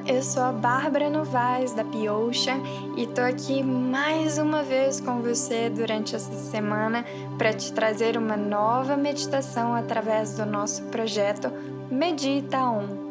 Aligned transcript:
Olá, 0.00 0.02
eu 0.06 0.22
sou 0.22 0.42
a 0.42 0.52
Bárbara 0.52 1.10
Novaes 1.10 1.72
da 1.72 1.82
Biocean 1.82 2.60
e 2.96 3.06
tô 3.06 3.20
aqui 3.20 3.62
mais 3.62 4.38
uma 4.38 4.62
vez 4.62 5.00
com 5.00 5.20
você 5.20 5.68
durante 5.68 6.16
essa 6.16 6.32
semana 6.32 7.04
para 7.36 7.52
te 7.52 7.72
trazer 7.72 8.16
uma 8.16 8.36
nova 8.36 8.96
meditação 8.96 9.74
através 9.74 10.36
do 10.36 10.46
nosso 10.46 10.84
projeto 10.84 11.52
Medita 11.90 12.58
On. 12.58 13.10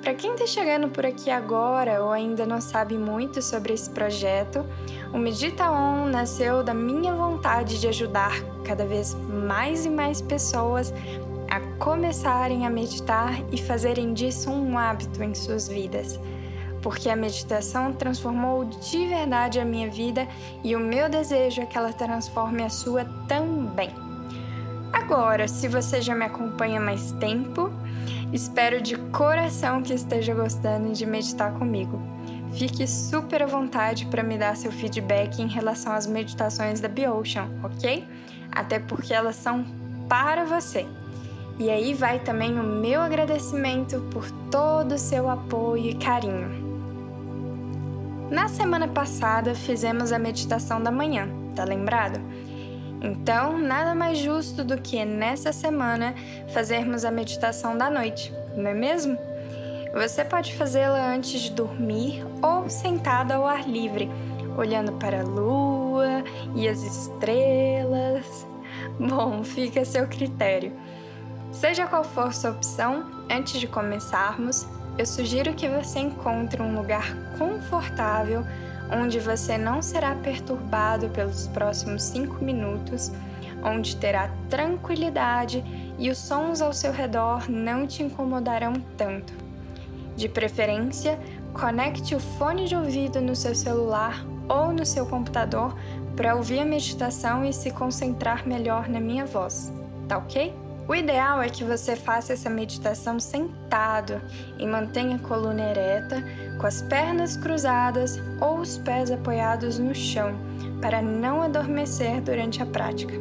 Para 0.00 0.14
quem 0.14 0.32
está 0.32 0.46
chegando 0.46 0.88
por 0.88 1.04
aqui 1.04 1.30
agora 1.30 2.02
ou 2.02 2.10
ainda 2.10 2.46
não 2.46 2.60
sabe 2.60 2.96
muito 2.96 3.42
sobre 3.42 3.74
esse 3.74 3.90
projeto, 3.90 4.64
o 5.12 5.18
Medita 5.18 5.70
On 5.70 6.06
nasceu 6.06 6.64
da 6.64 6.74
minha 6.74 7.14
vontade 7.14 7.78
de 7.78 7.86
ajudar 7.86 8.32
cada 8.64 8.84
vez 8.84 9.14
mais 9.14 9.84
e 9.84 9.90
mais 9.90 10.20
pessoas 10.20 10.92
a 11.50 11.58
começarem 11.78 12.64
a 12.64 12.70
meditar 12.70 13.34
e 13.52 13.60
fazerem 13.60 14.14
disso 14.14 14.48
um 14.48 14.78
hábito 14.78 15.22
em 15.22 15.34
suas 15.34 15.66
vidas. 15.68 16.18
Porque 16.80 17.10
a 17.10 17.16
meditação 17.16 17.92
transformou 17.92 18.64
de 18.64 19.06
verdade 19.08 19.58
a 19.58 19.64
minha 19.64 19.90
vida 19.90 20.26
e 20.62 20.76
o 20.76 20.80
meu 20.80 21.08
desejo 21.10 21.60
é 21.60 21.66
que 21.66 21.76
ela 21.76 21.92
transforme 21.92 22.62
a 22.62 22.70
sua 22.70 23.04
também. 23.26 23.90
Agora, 24.92 25.48
se 25.48 25.66
você 25.66 26.00
já 26.00 26.14
me 26.14 26.24
acompanha 26.24 26.80
mais 26.80 27.12
tempo, 27.12 27.70
espero 28.32 28.80
de 28.80 28.96
coração 28.96 29.82
que 29.82 29.92
esteja 29.92 30.32
gostando 30.32 30.92
de 30.92 31.04
meditar 31.04 31.52
comigo. 31.54 32.00
Fique 32.54 32.86
super 32.86 33.42
à 33.42 33.46
vontade 33.46 34.06
para 34.06 34.22
me 34.22 34.38
dar 34.38 34.56
seu 34.56 34.72
feedback 34.72 35.40
em 35.40 35.48
relação 35.48 35.92
às 35.92 36.06
meditações 36.06 36.80
da 36.80 36.88
Biocean, 36.88 37.48
ok? 37.62 38.06
Até 38.50 38.78
porque 38.78 39.12
elas 39.12 39.36
são 39.36 39.64
para 40.08 40.44
você. 40.44 40.86
E 41.60 41.68
aí 41.68 41.92
vai 41.92 42.18
também 42.18 42.58
o 42.58 42.62
meu 42.62 43.02
agradecimento 43.02 44.00
por 44.10 44.30
todo 44.50 44.92
o 44.92 44.98
seu 44.98 45.28
apoio 45.28 45.90
e 45.90 45.94
carinho. 45.94 46.48
Na 48.30 48.48
semana 48.48 48.88
passada 48.88 49.54
fizemos 49.54 50.10
a 50.10 50.18
meditação 50.18 50.82
da 50.82 50.90
manhã, 50.90 51.28
tá 51.54 51.62
lembrado? 51.64 52.18
Então, 53.02 53.58
nada 53.58 53.94
mais 53.94 54.16
justo 54.16 54.64
do 54.64 54.80
que 54.80 55.04
nessa 55.04 55.52
semana 55.52 56.14
fazermos 56.54 57.04
a 57.04 57.10
meditação 57.10 57.76
da 57.76 57.90
noite, 57.90 58.32
não 58.56 58.70
é 58.70 58.74
mesmo? 58.74 59.18
Você 59.92 60.24
pode 60.24 60.54
fazê-la 60.54 61.12
antes 61.12 61.42
de 61.42 61.50
dormir 61.50 62.24
ou 62.40 62.70
sentada 62.70 63.34
ao 63.34 63.46
ar 63.46 63.68
livre, 63.68 64.08
olhando 64.56 64.92
para 64.92 65.20
a 65.20 65.24
lua 65.24 66.24
e 66.54 66.66
as 66.66 66.82
estrelas. 66.82 68.46
Bom, 68.98 69.44
fica 69.44 69.82
a 69.82 69.84
seu 69.84 70.08
critério. 70.08 70.72
Seja 71.52 71.86
qual 71.86 72.04
for 72.04 72.32
sua 72.32 72.50
opção, 72.50 73.10
antes 73.30 73.60
de 73.60 73.66
começarmos, 73.66 74.66
eu 74.96 75.04
sugiro 75.04 75.54
que 75.54 75.68
você 75.68 75.98
encontre 75.98 76.62
um 76.62 76.76
lugar 76.76 77.14
confortável 77.38 78.44
onde 78.92 79.18
você 79.20 79.56
não 79.56 79.82
será 79.82 80.14
perturbado 80.14 81.08
pelos 81.10 81.46
próximos 81.48 82.02
5 82.04 82.44
minutos, 82.44 83.12
onde 83.62 83.96
terá 83.96 84.30
tranquilidade 84.48 85.64
e 85.98 86.10
os 86.10 86.18
sons 86.18 86.60
ao 86.60 86.72
seu 86.72 86.92
redor 86.92 87.48
não 87.48 87.86
te 87.86 88.02
incomodarão 88.02 88.74
tanto. 88.96 89.32
De 90.16 90.28
preferência, 90.28 91.18
conecte 91.52 92.14
o 92.14 92.20
fone 92.20 92.66
de 92.66 92.76
ouvido 92.76 93.20
no 93.20 93.36
seu 93.36 93.54
celular 93.54 94.24
ou 94.48 94.72
no 94.72 94.84
seu 94.84 95.06
computador 95.06 95.76
para 96.16 96.34
ouvir 96.34 96.60
a 96.60 96.64
meditação 96.64 97.44
e 97.44 97.52
se 97.52 97.70
concentrar 97.70 98.46
melhor 98.46 98.88
na 98.88 99.00
minha 99.00 99.24
voz, 99.24 99.72
tá 100.08 100.18
ok? 100.18 100.52
O 100.90 100.94
ideal 100.96 101.40
é 101.40 101.48
que 101.48 101.62
você 101.62 101.94
faça 101.94 102.32
essa 102.32 102.50
meditação 102.50 103.20
sentado 103.20 104.20
e 104.58 104.66
mantenha 104.66 105.14
a 105.14 105.18
coluna 105.20 105.70
ereta, 105.70 106.16
com 106.58 106.66
as 106.66 106.82
pernas 106.82 107.36
cruzadas 107.36 108.20
ou 108.40 108.58
os 108.58 108.76
pés 108.78 109.08
apoiados 109.08 109.78
no 109.78 109.94
chão, 109.94 110.34
para 110.82 111.00
não 111.00 111.42
adormecer 111.42 112.20
durante 112.20 112.60
a 112.60 112.66
prática. 112.66 113.14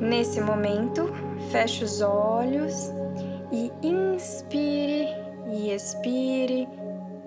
Nesse 0.00 0.40
momento, 0.40 1.08
feche 1.52 1.84
os 1.84 2.00
olhos 2.00 2.92
e 3.52 3.70
inspire 3.80 5.06
e 5.46 5.70
expire 5.70 6.66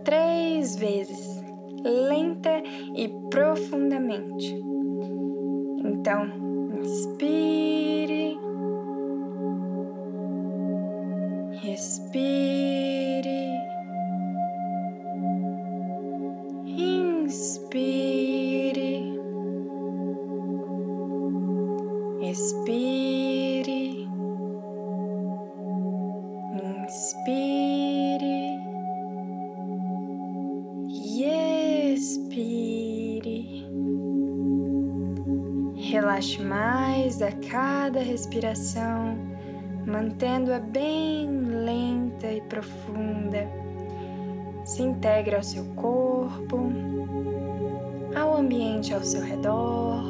três 0.03 0.75
vezes, 0.75 1.42
lenta 1.81 2.62
e 2.94 3.08
profundamente. 3.31 4.53
Então, 5.86 6.28
inspire 6.78 8.49
Respire. 12.12 13.62
Inspire. 17.28 18.34
Expire. 22.24 24.08
Inspire. 26.88 27.80
E 30.90 31.24
expire. 31.94 33.40
Relaxe 35.75 36.42
mais 36.42 37.22
a 37.22 37.31
cada 37.31 38.00
respiração 38.00 39.28
mantendo-a 39.89 40.59
bem 40.59 41.27
lenta 41.41 42.31
e 42.31 42.41
profunda. 42.41 43.47
Se 44.63 44.83
integre 44.83 45.35
ao 45.35 45.44
seu 45.44 45.66
corpo, 45.75 46.72
ao 48.16 48.38
ambiente 48.38 48.94
ao 48.94 49.03
seu 49.03 49.22
redor. 49.22 50.03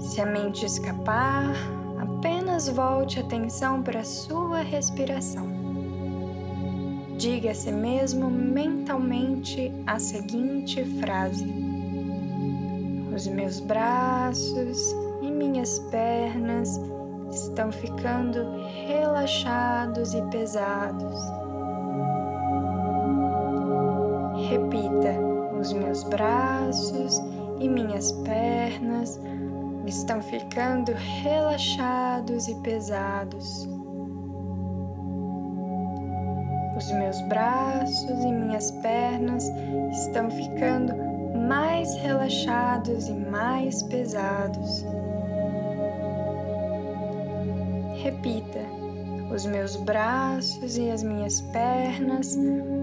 Se 0.00 0.20
a 0.20 0.26
mente 0.26 0.64
escapar, 0.64 1.52
apenas 1.98 2.68
volte 2.68 3.18
a 3.18 3.22
atenção 3.22 3.82
para 3.82 4.00
a 4.00 4.04
sua 4.04 4.60
respiração. 4.60 5.52
Diga 7.18 7.50
a 7.50 7.54
si 7.54 7.72
mesmo 7.72 8.30
mentalmente 8.30 9.72
a 9.86 9.98
seguinte 9.98 10.84
frase: 11.00 11.46
Os 13.14 13.26
meus 13.26 13.60
braços 13.60 14.94
e 15.22 15.30
minhas 15.30 15.78
pernas 15.90 16.78
estão 17.34 17.72
ficando 17.72 18.38
relaxados 18.86 20.14
e 20.14 20.22
pesados. 20.30 21.20
Repita: 24.48 25.14
os 25.60 25.72
meus 25.72 26.04
braços 26.04 27.20
e 27.60 27.68
minhas 27.68 28.12
pernas 28.12 29.20
estão 29.86 30.20
ficando 30.22 30.92
relaxados 31.22 32.48
e 32.48 32.54
pesados. 32.56 33.68
Os 36.76 36.90
meus 36.90 37.20
braços 37.28 38.24
e 38.24 38.32
minhas 38.32 38.70
pernas 38.82 39.44
estão 39.92 40.30
ficando 40.30 40.92
mais 41.48 41.94
relaxados 41.96 43.08
e 43.08 43.12
mais 43.12 43.82
pesados. 43.84 44.84
Repita: 48.04 48.60
os 49.34 49.46
meus 49.46 49.76
braços 49.76 50.76
e 50.76 50.90
as 50.90 51.02
minhas 51.02 51.40
pernas 51.40 52.38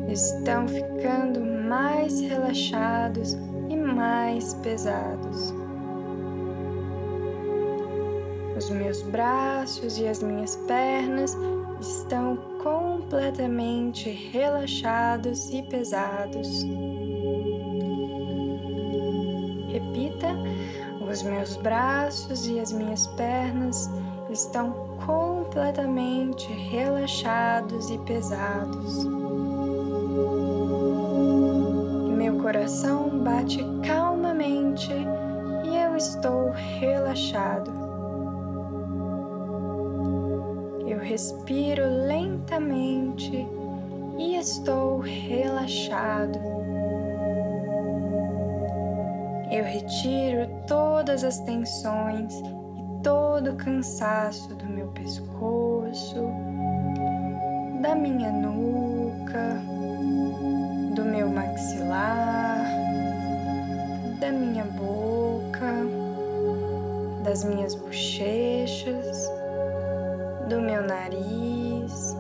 estão 0.09 0.68
ficando 0.68 1.40
mais 1.40 2.22
relaxados 2.22 3.38
e 3.70 3.76
mais 3.76 4.56
pesados. 4.56 5.54
Os 8.58 8.72
meus 8.72 9.04
braços 9.04 10.00
e 10.00 10.08
as 10.08 10.24
minhas 10.24 10.56
pernas 10.68 11.38
estão 11.80 12.36
completamente 12.64 14.09
relaxados 14.09 15.52
e 15.52 15.62
pesados. 15.62 16.64
Repita: 19.72 20.29
os 21.08 21.22
meus 21.22 21.58
braços 21.58 22.47
e 22.47 22.59
as 22.59 22.72
minhas 22.72 23.06
pernas 23.06 23.88
estão 24.32 24.72
completamente 25.06 26.52
relaxados 26.54 27.90
e 27.90 27.98
pesados. 28.00 29.06
Meu 32.16 32.38
coração 32.42 33.10
bate 33.20 33.60
calmamente 33.86 34.94
e 35.66 35.76
eu 35.76 35.96
estou 35.98 36.52
relaxado. 36.80 37.72
Eu 40.88 41.00
respiro 41.00 41.84
lentamente 42.08 43.48
e 44.18 44.36
estou 44.38 45.00
relaxado. 45.00 46.40
Eu 49.52 49.66
retiro 49.66 50.48
todas 50.66 51.26
as 51.26 51.40
tensões 51.40 52.34
todo 53.03 53.52
o 53.52 53.56
cansaço 53.56 54.53
do 54.56 54.66
meu 54.66 54.88
pescoço, 54.90 56.30
da 57.82 57.96
minha 57.96 58.32
nuca, 58.32 59.62
do 60.96 61.03
meu 61.03 61.30
maxilar, 61.30 62.66
da 64.20 64.32
minha 64.32 64.66
boca, 64.66 65.74
das 67.24 67.44
minhas 67.44 67.74
bochechas, 67.76 69.32
do 70.47 70.62
meu 70.62 70.86
nariz, 70.86 72.16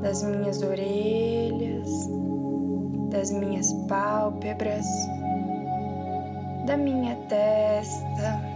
das 0.00 0.22
minhas 0.22 0.62
orelhas, 0.62 1.88
das 3.10 3.30
minhas 3.30 3.72
pálpebras, 3.88 4.86
da 6.66 6.76
minha 6.76 7.16
testa, 7.28 8.53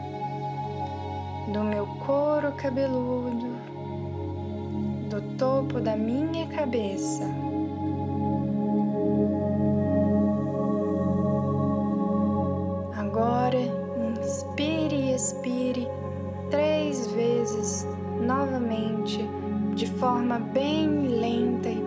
do 1.53 1.65
meu 1.65 1.87
couro 2.07 2.53
cabeludo, 2.53 3.57
do 5.09 5.21
topo 5.37 5.81
da 5.81 5.97
minha 5.97 6.47
cabeça. 6.49 7.25
Agora 12.97 13.59
inspire 14.21 14.95
e 14.95 15.15
expire 15.15 15.89
três 16.51 17.07
vezes 17.13 17.87
novamente 18.21 19.19
de 19.75 19.87
forma 19.87 20.39
bem 20.39 21.09
lenta 21.09 21.71
e 21.71 21.81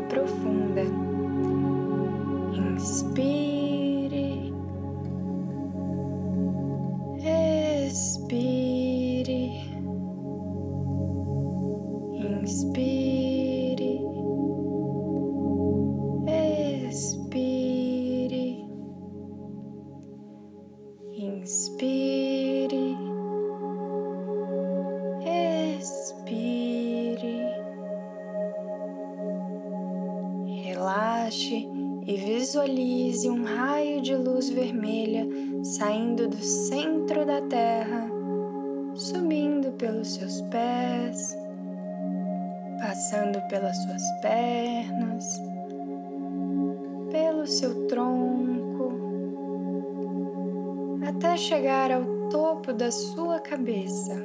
inspire, 21.52 22.98
expire. 25.76 27.52
Relaxe 30.64 31.70
e 32.08 32.16
visualize 32.16 33.30
um 33.30 33.44
raio 33.44 34.02
de 34.02 34.16
luz 34.16 34.50
vermelha 34.50 35.28
saindo 35.62 36.30
do 36.30 36.38
centro 36.42 37.26
da 37.26 37.42
Terra, 37.42 38.10
subindo 38.96 39.74
pelos 39.74 40.14
seus 40.14 40.42
pés, 40.44 41.36
passando 42.80 43.42
pelas 43.50 43.76
suas 43.84 44.04
pernas, 44.22 45.42
pelo 47.12 47.46
seu 47.46 47.88
tronco, 47.88 48.51
até 51.22 51.38
chegar 51.38 51.92
ao 51.92 52.04
topo 52.32 52.74
da 52.74 52.90
sua 52.90 53.40
cabeça. 53.40 54.16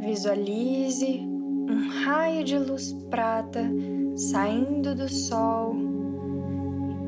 Visualize 0.00 1.20
um 1.70 1.88
raio 2.02 2.42
de 2.42 2.58
luz 2.58 2.92
prata 3.08 3.60
saindo 4.16 4.96
do 4.96 5.08
sol, 5.08 5.76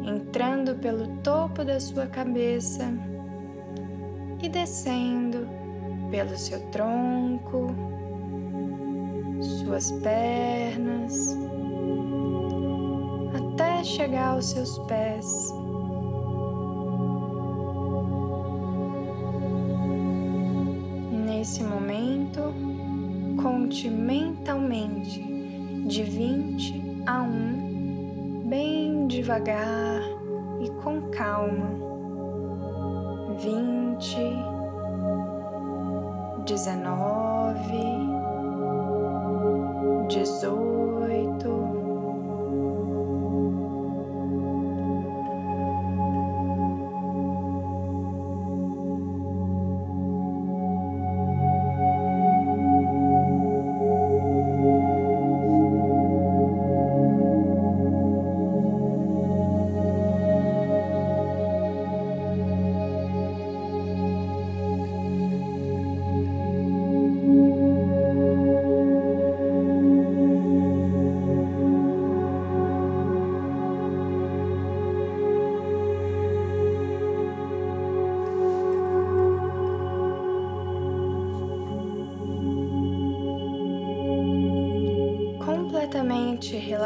entrando 0.07 0.77
pelo 0.77 1.09
topo 1.23 1.65
da 1.65 1.81
sua 1.81 2.07
cabeça 2.07 2.85
e 4.41 4.49
descendo 4.49 5.49
pelo 6.09 6.37
seu 6.37 6.61
tronco, 6.71 7.67
suas 9.41 9.91
pernas, 9.91 11.37
chegar 13.85 14.35
aos 14.35 14.47
seus 14.47 14.79
pés. 14.81 15.53
Nesse 21.27 21.63
momento, 21.63 22.55
conte 23.43 23.89
mentalmente 23.89 25.21
de 25.87 26.03
20 26.03 27.03
a 27.07 27.23
1, 27.23 28.49
bem 28.49 29.07
devagar 29.07 30.03
e 30.61 30.71
com 30.83 31.01
calma. 31.11 31.91
20, 33.39 34.17
19, 36.45 36.91
18. 40.09 41.80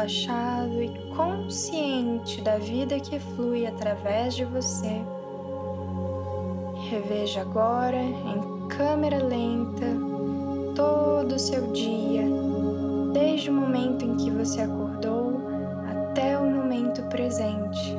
Relaxado 0.05 0.83
e 0.83 0.89
consciente 1.15 2.41
da 2.41 2.57
vida 2.57 2.99
que 2.99 3.19
flui 3.19 3.65
através 3.65 4.35
de 4.35 4.45
você. 4.45 5.01
Reveja 6.89 7.41
agora 7.41 7.97
em 7.97 8.67
câmera 8.67 9.23
lenta 9.23 9.85
todo 10.75 11.33
o 11.33 11.39
seu 11.39 11.71
dia, 11.71 12.23
desde 13.13 13.49
o 13.49 13.53
momento 13.53 14.05
em 14.05 14.15
que 14.15 14.29
você 14.29 14.61
acordou 14.61 15.41
até 15.89 16.37
o 16.37 16.45
momento 16.45 17.01
presente. 17.03 17.95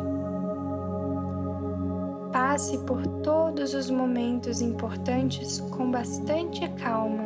Passe 2.33 2.79
por 2.79 3.05
todos 3.23 3.75
os 3.75 3.91
momentos 3.91 4.61
importantes 4.61 5.61
com 5.77 5.91
bastante 5.91 6.69
calma, 6.75 7.25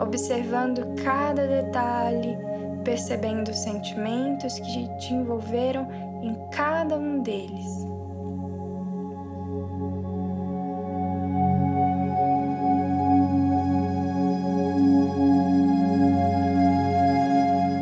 observando 0.00 0.94
cada 1.02 1.46
detalhe 1.46 2.51
percebendo 2.82 3.50
os 3.50 3.58
sentimentos 3.58 4.58
que 4.58 4.88
te 4.98 5.14
envolveram 5.14 5.88
em 6.22 6.34
cada 6.50 6.96
um 6.96 7.20
deles. 7.20 7.86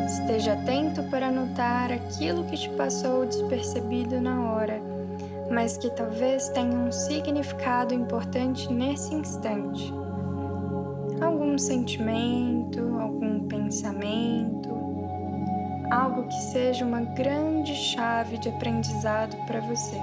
Esteja 0.07 0.53
atento 0.53 1.03
para 1.03 1.31
notar 1.31 1.91
aquilo 1.91 2.43
que 2.45 2.57
te 2.57 2.69
passou 2.69 3.25
despercebido 3.25 4.19
na 4.19 4.51
hora, 4.51 4.81
mas 5.51 5.77
que 5.77 5.89
talvez 5.91 6.49
tenha 6.49 6.75
um 6.75 6.91
significado 6.91 7.93
importante 7.93 8.71
nesse 8.73 9.13
instante. 9.13 9.93
Algum 11.21 11.57
sentimento, 11.57 12.79
algum 12.99 13.41
pensamento, 13.47 14.80
algo 15.91 16.23
que 16.23 16.41
seja 16.41 16.85
uma 16.85 17.01
grande 17.01 17.75
chave 17.75 18.37
de 18.37 18.47
aprendizado 18.47 19.35
para 19.45 19.59
você. 19.59 20.01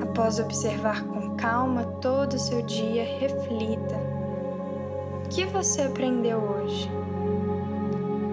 Após 0.00 0.38
observar 0.38 1.02
com 1.04 1.34
calma 1.34 1.82
todo 2.00 2.34
o 2.34 2.38
seu 2.38 2.62
dia, 2.62 3.02
reflita: 3.18 3.96
o 5.24 5.28
que 5.28 5.44
você 5.46 5.82
aprendeu 5.82 6.38
hoje? 6.38 6.88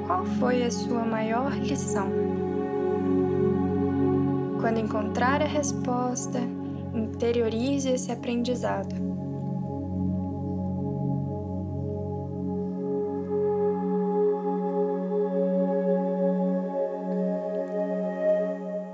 Qual 0.06 0.24
foi 0.24 0.63
a 0.63 0.70
sua 0.70 1.03
maior 1.03 1.51
lição? 1.53 2.10
Quando 4.62 4.79
encontrar 4.79 5.41
a 5.41 5.46
resposta, 5.46 6.41
interiorize 7.20 7.90
esse 7.90 8.14
aprendizado. 8.14 8.96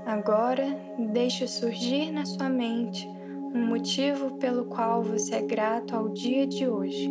Agora, 0.04 0.76
deixe 1.12 1.46
surgir 1.46 2.10
na 2.10 2.26
sua 2.26 2.48
mente 2.48 3.08
um 3.54 3.64
motivo 3.64 4.34
pelo 4.38 4.64
qual 4.64 5.04
você 5.04 5.36
é 5.36 5.42
grato 5.42 5.94
ao 5.94 6.08
dia 6.08 6.48
de 6.48 6.68
hoje. 6.68 7.08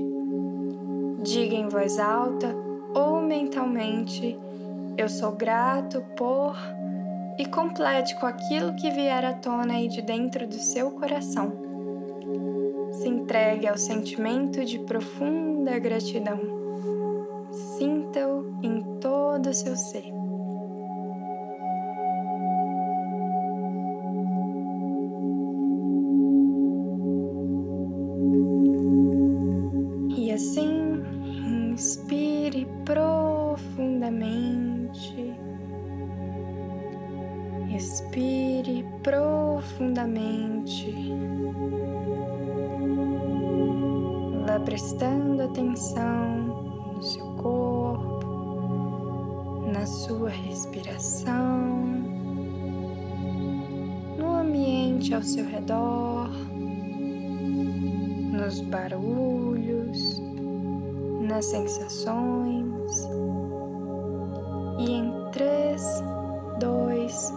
Diga 1.24 1.56
em 1.56 1.70
voz 1.70 1.98
alta 1.98 2.54
ou 2.94 3.22
mentalmente: 3.22 4.38
Eu 4.98 5.08
sou 5.08 5.32
grato 5.32 6.04
por. 6.18 6.58
E 7.38 7.46
complete 7.46 8.16
com 8.16 8.26
aquilo 8.26 8.76
que 8.76 8.90
vier 8.90 9.26
à 9.26 9.34
tona 9.34 9.74
aí 9.74 9.88
de 9.88 10.02
dentro 10.02 10.48
do 10.48 10.58
seu 10.58 10.92
coração. 10.92 11.52
Se 12.92 13.08
entregue 13.08 13.68
ao 13.68 13.78
sentimento 13.78 14.64
de 14.64 14.80
profunda 14.80 15.78
gratidão. 15.78 16.40
Sinta-o 17.78 18.58
em 18.64 18.82
todo 19.00 19.50
o 19.50 19.54
seu 19.54 19.76
ser. 19.76 20.25
Ambiente 55.06 55.14
ao 55.14 55.22
seu 55.22 55.46
redor, 55.46 56.30
nos 58.32 58.62
barulhos, 58.62 60.22
nas 61.22 61.46
sensações. 61.46 63.08
E 64.80 64.92
em 64.92 65.12
três, 65.32 65.84
dois, 66.60 67.32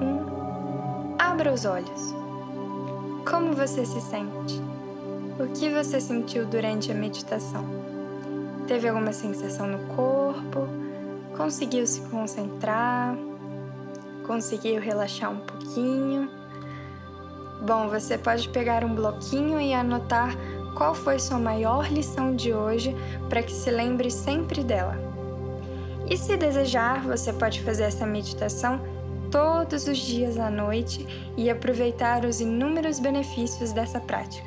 um, 0.00 1.14
abra 1.18 1.52
os 1.52 1.64
olhos. 1.64 2.14
Como 3.28 3.54
você 3.54 3.84
se 3.84 4.00
sente? 4.00 4.60
O 5.38 5.46
que 5.52 5.70
você 5.70 6.00
sentiu 6.00 6.44
durante 6.46 6.90
a 6.90 6.94
meditação? 6.94 7.64
Teve 8.66 8.88
alguma 8.88 9.12
sensação 9.12 9.66
no 9.66 9.78
corpo? 9.94 10.68
Conseguiu 11.36 11.86
se 11.86 12.00
concentrar? 12.02 13.16
Conseguiu 14.26 14.80
relaxar 14.80 15.30
um 15.30 15.40
pouquinho? 15.40 16.41
Bom, 17.64 17.88
você 17.88 18.18
pode 18.18 18.48
pegar 18.48 18.84
um 18.84 18.92
bloquinho 18.92 19.60
e 19.60 19.72
anotar 19.72 20.36
qual 20.74 20.96
foi 20.96 21.20
sua 21.20 21.38
maior 21.38 21.86
lição 21.86 22.34
de 22.34 22.52
hoje 22.52 22.96
para 23.28 23.40
que 23.40 23.52
se 23.52 23.70
lembre 23.70 24.10
sempre 24.10 24.64
dela. 24.64 24.98
E 26.10 26.16
se 26.16 26.36
desejar, 26.36 27.02
você 27.02 27.32
pode 27.32 27.62
fazer 27.62 27.84
essa 27.84 28.04
meditação 28.04 28.80
todos 29.30 29.86
os 29.86 29.96
dias 29.96 30.40
à 30.40 30.50
noite 30.50 31.06
e 31.36 31.48
aproveitar 31.48 32.24
os 32.24 32.40
inúmeros 32.40 32.98
benefícios 32.98 33.72
dessa 33.72 34.00
prática. 34.00 34.46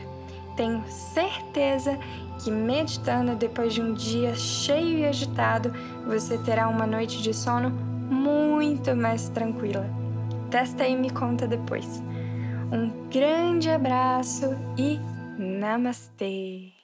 Tenho 0.57 0.83
certeza 0.89 1.97
que 2.43 2.51
meditando 2.51 3.33
depois 3.35 3.73
de 3.73 3.81
um 3.81 3.93
dia 3.93 4.35
cheio 4.35 4.99
e 4.99 5.05
agitado, 5.05 5.71
você 6.05 6.37
terá 6.37 6.67
uma 6.67 6.85
noite 6.85 7.21
de 7.21 7.33
sono 7.33 7.69
muito 7.69 8.93
mais 8.93 9.29
tranquila. 9.29 9.89
Testa 10.51 10.85
e 10.85 10.97
me 10.97 11.09
conta 11.09 11.47
depois. 11.47 12.03
Um 12.71 13.09
grande 13.09 13.69
abraço 13.69 14.55
e 14.77 14.99
Namastê! 15.37 16.74